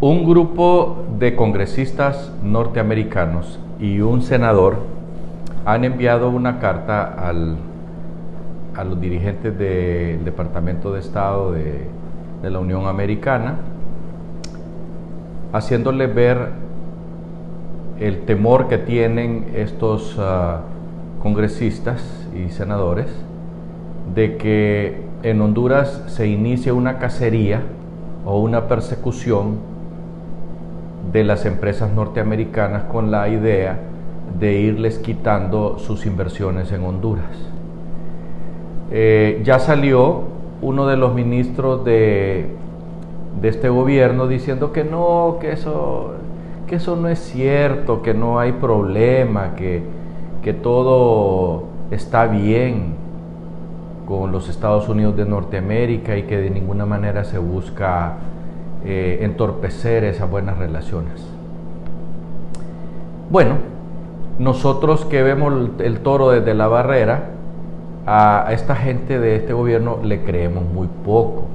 Un 0.00 0.26
grupo 0.26 1.06
de 1.18 1.34
congresistas 1.34 2.30
norteamericanos 2.42 3.58
y 3.80 4.00
un 4.00 4.20
senador 4.20 4.76
han 5.64 5.84
enviado 5.84 6.28
una 6.28 6.58
carta 6.58 7.02
al, 7.02 7.56
a 8.74 8.84
los 8.84 9.00
dirigentes 9.00 9.56
del 9.56 10.22
Departamento 10.22 10.92
de 10.92 11.00
Estado 11.00 11.52
de, 11.52 11.86
de 12.42 12.50
la 12.50 12.58
Unión 12.58 12.86
Americana, 12.88 13.54
haciéndoles 15.54 16.14
ver 16.14 16.50
el 17.98 18.26
temor 18.26 18.68
que 18.68 18.76
tienen 18.76 19.46
estos 19.54 20.18
uh, 20.18 21.22
congresistas 21.22 22.28
y 22.36 22.50
senadores 22.50 23.06
de 24.14 24.36
que 24.36 25.00
en 25.22 25.40
Honduras 25.40 26.02
se 26.08 26.26
inicie 26.26 26.70
una 26.70 26.98
cacería 26.98 27.62
o 28.26 28.38
una 28.40 28.68
persecución 28.68 29.74
de 31.12 31.24
las 31.24 31.46
empresas 31.46 31.92
norteamericanas 31.92 32.84
con 32.84 33.10
la 33.10 33.28
idea 33.28 33.78
de 34.38 34.60
irles 34.60 34.98
quitando 34.98 35.78
sus 35.78 36.06
inversiones 36.06 36.72
en 36.72 36.84
Honduras. 36.84 37.24
Eh, 38.90 39.40
ya 39.44 39.58
salió 39.58 40.24
uno 40.62 40.86
de 40.86 40.96
los 40.96 41.14
ministros 41.14 41.84
de, 41.84 42.46
de 43.40 43.48
este 43.48 43.68
gobierno 43.68 44.26
diciendo 44.26 44.72
que 44.72 44.84
no, 44.84 45.38
que 45.40 45.52
eso, 45.52 46.12
que 46.66 46.76
eso 46.76 46.96
no 46.96 47.08
es 47.08 47.18
cierto, 47.18 48.02
que 48.02 48.14
no 48.14 48.38
hay 48.38 48.52
problema, 48.52 49.54
que, 49.54 49.82
que 50.42 50.52
todo 50.52 51.64
está 51.90 52.26
bien 52.26 52.94
con 54.06 54.32
los 54.32 54.48
Estados 54.48 54.88
Unidos 54.88 55.16
de 55.16 55.24
Norteamérica 55.24 56.16
y 56.16 56.22
que 56.22 56.38
de 56.38 56.50
ninguna 56.50 56.86
manera 56.86 57.24
se 57.24 57.38
busca 57.38 58.14
eh, 58.88 59.18
entorpecer 59.22 60.04
esas 60.04 60.30
buenas 60.30 60.58
relaciones. 60.58 61.26
Bueno, 63.30 63.56
nosotros 64.38 65.04
que 65.04 65.24
vemos 65.24 65.70
el, 65.80 65.98
toro 66.00 66.30
desde 66.30 66.54
la 66.54 66.68
barrera, 66.68 67.30
a, 68.06 68.46
esta 68.52 68.76
gente 68.76 69.18
de 69.18 69.34
este 69.34 69.52
gobierno 69.54 69.98
le 70.04 70.22
creemos 70.22 70.64
muy 70.72 70.86
poco, 71.04 71.46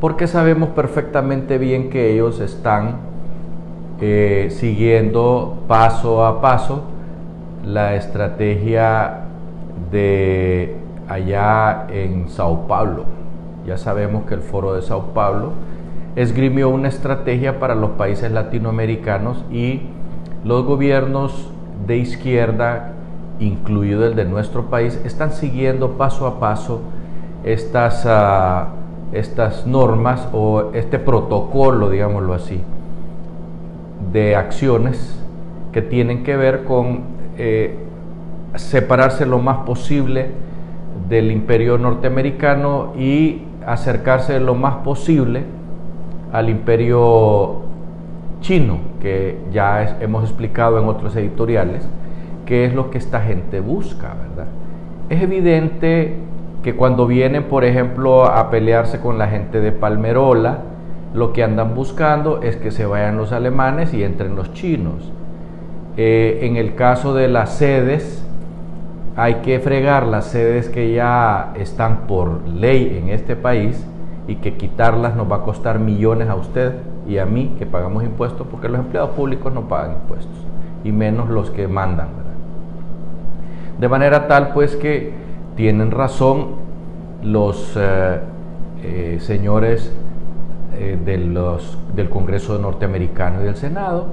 porque 0.00 0.28
sabemos 0.28 0.68
perfectamente 0.68 1.58
bien 1.58 1.90
que 1.90 2.12
ellos 2.12 2.38
están 2.38 2.98
eh, 4.00 4.46
siguiendo 4.50 5.64
paso 5.66 6.24
a 6.24 6.40
paso 6.40 6.84
la 7.64 7.96
estrategia 7.96 9.22
de 9.90 10.76
allá 11.08 11.88
en 11.90 12.28
Sao 12.28 12.68
Paulo. 12.68 13.04
Ya 13.66 13.78
sabemos 13.78 14.26
que 14.26 14.34
el 14.34 14.42
foro 14.42 14.74
de 14.74 14.82
Sao 14.82 15.06
Paulo 15.12 15.50
esgrimió 16.16 16.68
una 16.68 16.88
estrategia 16.88 17.58
para 17.58 17.74
los 17.74 17.90
países 17.90 18.30
latinoamericanos 18.30 19.44
y 19.50 19.82
los 20.44 20.64
gobiernos 20.64 21.50
de 21.86 21.96
izquierda, 21.98 22.92
incluido 23.38 24.06
el 24.06 24.14
de 24.14 24.24
nuestro 24.24 24.66
país, 24.66 25.00
están 25.04 25.32
siguiendo 25.32 25.92
paso 25.92 26.26
a 26.26 26.38
paso 26.38 26.82
estas, 27.44 28.04
uh, 28.04 29.16
estas 29.16 29.66
normas 29.66 30.28
o 30.32 30.70
este 30.74 30.98
protocolo, 30.98 31.90
digámoslo 31.90 32.34
así, 32.34 32.60
de 34.12 34.36
acciones 34.36 35.18
que 35.72 35.80
tienen 35.80 36.22
que 36.22 36.36
ver 36.36 36.64
con 36.64 37.00
eh, 37.38 37.76
separarse 38.56 39.24
lo 39.24 39.38
más 39.38 39.58
posible 39.58 40.30
del 41.08 41.30
imperio 41.30 41.78
norteamericano 41.78 42.92
y 42.98 43.42
acercarse 43.66 44.38
lo 44.38 44.54
más 44.54 44.76
posible 44.76 45.44
al 46.32 46.48
imperio 46.48 47.60
chino, 48.40 48.78
que 49.00 49.38
ya 49.52 49.98
hemos 50.00 50.24
explicado 50.24 50.78
en 50.78 50.88
otros 50.88 51.14
editoriales, 51.14 51.86
qué 52.46 52.64
es 52.64 52.74
lo 52.74 52.90
que 52.90 52.98
esta 52.98 53.20
gente 53.20 53.60
busca, 53.60 54.14
¿verdad? 54.14 54.46
Es 55.08 55.22
evidente 55.22 56.16
que 56.62 56.74
cuando 56.74 57.06
vienen, 57.06 57.44
por 57.44 57.64
ejemplo, 57.64 58.24
a 58.24 58.50
pelearse 58.50 59.00
con 59.00 59.18
la 59.18 59.28
gente 59.28 59.60
de 59.60 59.72
Palmerola, 59.72 60.58
lo 61.14 61.32
que 61.32 61.44
andan 61.44 61.74
buscando 61.74 62.42
es 62.42 62.56
que 62.56 62.70
se 62.70 62.86
vayan 62.86 63.18
los 63.18 63.32
alemanes 63.32 63.92
y 63.92 64.02
entren 64.02 64.34
los 64.34 64.54
chinos. 64.54 65.12
Eh, 65.96 66.40
en 66.42 66.56
el 66.56 66.74
caso 66.74 67.14
de 67.14 67.28
las 67.28 67.50
sedes, 67.54 68.24
hay 69.16 69.36
que 69.36 69.60
fregar 69.60 70.06
las 70.06 70.26
sedes 70.26 70.70
que 70.70 70.92
ya 70.92 71.52
están 71.58 72.06
por 72.06 72.48
ley 72.48 72.98
en 72.98 73.10
este 73.10 73.36
país 73.36 73.86
y 74.26 74.36
que 74.36 74.54
quitarlas 74.54 75.16
nos 75.16 75.30
va 75.30 75.36
a 75.36 75.42
costar 75.42 75.78
millones 75.78 76.28
a 76.28 76.34
usted 76.34 76.74
y 77.08 77.18
a 77.18 77.26
mí 77.26 77.54
que 77.58 77.66
pagamos 77.66 78.04
impuestos 78.04 78.46
porque 78.50 78.68
los 78.68 78.78
empleados 78.78 79.10
públicos 79.10 79.52
no 79.52 79.62
pagan 79.62 79.96
impuestos 80.02 80.36
y 80.84 80.92
menos 80.92 81.28
los 81.28 81.50
que 81.50 81.68
mandan. 81.68 82.08
De 83.78 83.88
manera 83.88 84.28
tal 84.28 84.52
pues 84.52 84.76
que 84.76 85.12
tienen 85.56 85.90
razón 85.90 86.62
los 87.22 87.74
eh, 87.76 88.20
eh, 88.82 89.18
señores 89.20 89.92
eh, 90.78 90.98
de 91.04 91.18
los, 91.18 91.78
del 91.94 92.08
Congreso 92.08 92.58
norteamericano 92.58 93.42
y 93.42 93.44
del 93.44 93.56
Senado 93.56 94.06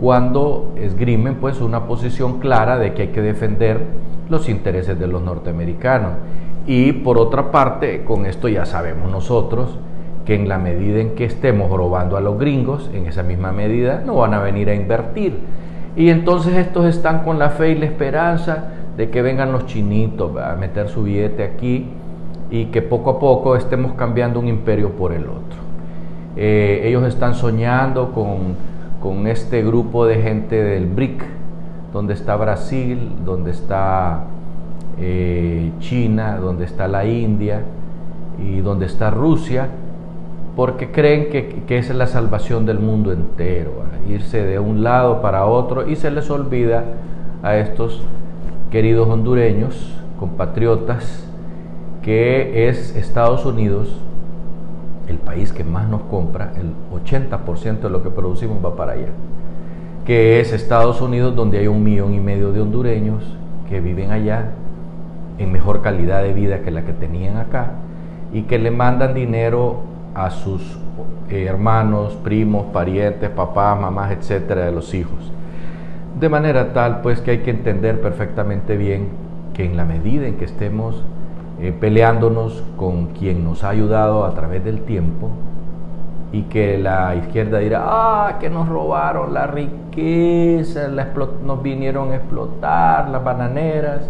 cuando 0.00 0.74
esgrimen 0.76 1.36
pues 1.36 1.60
una 1.60 1.86
posición 1.86 2.38
clara 2.38 2.78
de 2.78 2.92
que 2.92 3.02
hay 3.02 3.08
que 3.08 3.22
defender 3.22 3.80
los 4.28 4.48
intereses 4.48 4.98
de 4.98 5.06
los 5.06 5.22
norteamericanos 5.22 6.12
y 6.66 6.92
por 6.92 7.18
otra 7.18 7.52
parte, 7.52 8.04
con 8.04 8.26
esto 8.26 8.48
ya 8.48 8.66
sabemos 8.66 9.10
nosotros 9.10 9.78
que 10.24 10.34
en 10.34 10.48
la 10.48 10.58
medida 10.58 11.00
en 11.00 11.14
que 11.14 11.24
estemos 11.24 11.70
robando 11.70 12.16
a 12.16 12.20
los 12.20 12.38
gringos, 12.38 12.90
en 12.92 13.06
esa 13.06 13.22
misma 13.22 13.52
medida 13.52 14.02
no 14.04 14.16
van 14.16 14.34
a 14.34 14.40
venir 14.40 14.68
a 14.68 14.74
invertir. 14.74 15.38
Y 15.94 16.10
entonces 16.10 16.56
estos 16.56 16.84
están 16.86 17.22
con 17.22 17.38
la 17.38 17.50
fe 17.50 17.70
y 17.70 17.74
la 17.76 17.86
esperanza 17.86 18.64
de 18.96 19.08
que 19.08 19.22
vengan 19.22 19.52
los 19.52 19.66
chinitos 19.66 20.36
a 20.36 20.56
meter 20.56 20.88
su 20.88 21.04
billete 21.04 21.44
aquí 21.44 21.86
y 22.50 22.66
que 22.66 22.82
poco 22.82 23.10
a 23.10 23.18
poco 23.20 23.54
estemos 23.56 23.92
cambiando 23.92 24.40
un 24.40 24.48
imperio 24.48 24.90
por 24.90 25.12
el 25.12 25.22
otro. 25.22 25.60
Eh, 26.36 26.82
ellos 26.84 27.04
están 27.04 27.34
soñando 27.34 28.12
con, 28.12 28.56
con 29.00 29.28
este 29.28 29.62
grupo 29.62 30.04
de 30.04 30.16
gente 30.16 30.60
del 30.62 30.86
BRIC, 30.86 31.22
donde 31.92 32.14
está 32.14 32.36
Brasil, 32.36 33.12
donde 33.24 33.52
está 33.52 34.24
China, 35.86 36.38
donde 36.40 36.64
está 36.64 36.88
la 36.88 37.06
India 37.06 37.62
y 38.42 38.60
donde 38.60 38.86
está 38.86 39.10
Rusia, 39.10 39.68
porque 40.56 40.90
creen 40.90 41.30
que, 41.30 41.62
que 41.66 41.78
es 41.78 41.94
la 41.94 42.06
salvación 42.06 42.66
del 42.66 42.80
mundo 42.80 43.12
entero, 43.12 43.84
irse 44.08 44.42
de 44.42 44.58
un 44.58 44.82
lado 44.82 45.22
para 45.22 45.46
otro 45.46 45.88
y 45.88 45.96
se 45.96 46.10
les 46.10 46.28
olvida 46.30 46.84
a 47.42 47.56
estos 47.56 48.02
queridos 48.70 49.08
hondureños, 49.08 49.94
compatriotas, 50.18 51.24
que 52.02 52.68
es 52.68 52.96
Estados 52.96 53.44
Unidos 53.44 54.00
el 55.08 55.18
país 55.18 55.52
que 55.52 55.62
más 55.62 55.88
nos 55.88 56.02
compra, 56.02 56.52
el 56.56 56.72
80% 56.92 57.80
de 57.80 57.90
lo 57.90 58.02
que 58.02 58.10
producimos 58.10 58.64
va 58.64 58.74
para 58.74 58.92
allá, 58.92 59.10
que 60.04 60.40
es 60.40 60.52
Estados 60.52 61.00
Unidos 61.00 61.36
donde 61.36 61.58
hay 61.58 61.68
un 61.68 61.84
millón 61.84 62.12
y 62.12 62.18
medio 62.18 62.50
de 62.50 62.60
hondureños 62.60 63.22
que 63.68 63.80
viven 63.80 64.10
allá 64.10 64.50
en 65.38 65.52
mejor 65.52 65.82
calidad 65.82 66.22
de 66.22 66.32
vida 66.32 66.60
que 66.60 66.70
la 66.70 66.82
que 66.82 66.92
tenían 66.92 67.36
acá 67.36 67.72
y 68.32 68.42
que 68.42 68.58
le 68.58 68.70
mandan 68.70 69.14
dinero 69.14 69.80
a 70.14 70.30
sus 70.30 70.78
eh, 71.30 71.44
hermanos, 71.44 72.16
primos, 72.24 72.66
parientes, 72.72 73.30
papás, 73.30 73.78
mamás, 73.80 74.12
etcétera, 74.12 74.64
de 74.66 74.72
los 74.72 74.94
hijos. 74.94 75.32
De 76.18 76.28
manera 76.28 76.72
tal, 76.72 77.02
pues, 77.02 77.20
que 77.20 77.32
hay 77.32 77.38
que 77.38 77.50
entender 77.50 78.00
perfectamente 78.00 78.76
bien 78.76 79.08
que 79.52 79.64
en 79.64 79.76
la 79.76 79.84
medida 79.84 80.26
en 80.26 80.36
que 80.36 80.46
estemos 80.46 81.02
eh, 81.60 81.74
peleándonos 81.78 82.62
con 82.76 83.06
quien 83.08 83.44
nos 83.44 83.64
ha 83.64 83.70
ayudado 83.70 84.24
a 84.24 84.34
través 84.34 84.64
del 84.64 84.80
tiempo 84.82 85.30
y 86.32 86.42
que 86.42 86.78
la 86.78 87.14
izquierda 87.14 87.58
dirá, 87.58 87.82
ah, 87.84 88.36
que 88.38 88.50
nos 88.50 88.68
robaron 88.68 89.32
la 89.32 89.46
riqueza, 89.46 90.88
nos 91.44 91.62
vinieron 91.62 92.12
a 92.12 92.16
explotar 92.16 93.08
las 93.08 93.24
bananeras, 93.24 94.08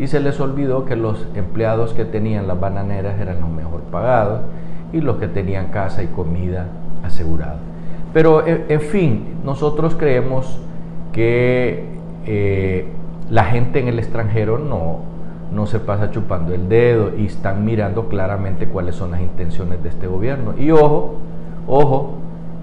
y 0.00 0.06
se 0.06 0.18
les 0.18 0.40
olvidó 0.40 0.86
que 0.86 0.96
los 0.96 1.26
empleados 1.34 1.92
que 1.92 2.06
tenían 2.06 2.48
las 2.48 2.58
bananeras 2.58 3.20
eran 3.20 3.40
los 3.40 3.50
mejor 3.50 3.82
pagados 3.82 4.40
y 4.94 5.02
los 5.02 5.18
que 5.18 5.28
tenían 5.28 5.66
casa 5.66 6.02
y 6.02 6.06
comida 6.06 6.68
asegurada. 7.04 7.58
Pero 8.14 8.44
en 8.46 8.80
fin, 8.80 9.36
nosotros 9.44 9.94
creemos 9.94 10.58
que 11.12 11.84
eh, 12.26 12.86
la 13.28 13.44
gente 13.44 13.78
en 13.78 13.88
el 13.88 13.98
extranjero 13.98 14.58
no, 14.58 15.00
no 15.52 15.66
se 15.66 15.78
pasa 15.78 16.10
chupando 16.10 16.54
el 16.54 16.70
dedo 16.70 17.12
y 17.16 17.26
están 17.26 17.66
mirando 17.66 18.08
claramente 18.08 18.66
cuáles 18.66 18.94
son 18.94 19.10
las 19.10 19.20
intenciones 19.20 19.82
de 19.82 19.90
este 19.90 20.06
gobierno. 20.06 20.54
Y 20.58 20.70
ojo, 20.70 21.16
ojo, 21.68 22.14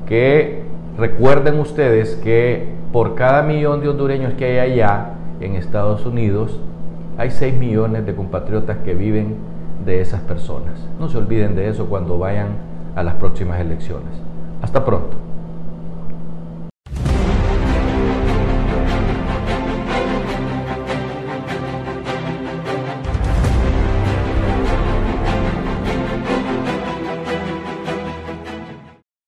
que 0.07 0.63
recuerden 0.97 1.59
ustedes 1.59 2.15
que 2.15 2.67
por 2.91 3.13
cada 3.13 3.43
millón 3.43 3.81
de 3.81 3.89
hondureños 3.89 4.33
que 4.33 4.59
hay 4.59 4.71
allá 4.71 5.11
en 5.39 5.55
Estados 5.55 6.05
Unidos, 6.05 6.59
hay 7.17 7.31
6 7.31 7.55
millones 7.55 8.05
de 8.05 8.15
compatriotas 8.15 8.77
que 8.85 8.93
viven 8.93 9.35
de 9.85 10.01
esas 10.01 10.21
personas. 10.21 10.79
No 10.99 11.09
se 11.09 11.17
olviden 11.17 11.55
de 11.55 11.69
eso 11.69 11.87
cuando 11.87 12.17
vayan 12.17 12.49
a 12.95 13.03
las 13.03 13.15
próximas 13.15 13.59
elecciones. 13.59 14.21
Hasta 14.61 14.85
pronto. 14.85 15.26